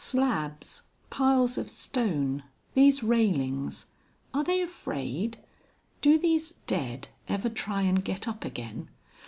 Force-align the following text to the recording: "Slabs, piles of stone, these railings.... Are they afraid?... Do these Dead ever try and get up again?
"Slabs, 0.03 0.81
piles 1.11 1.59
of 1.59 1.69
stone, 1.69 2.41
these 2.73 3.03
railings.... 3.03 3.85
Are 4.33 4.43
they 4.43 4.59
afraid?... 4.63 5.37
Do 6.01 6.17
these 6.17 6.55
Dead 6.65 7.09
ever 7.27 7.49
try 7.49 7.83
and 7.83 8.03
get 8.03 8.27
up 8.27 8.43
again? 8.43 8.89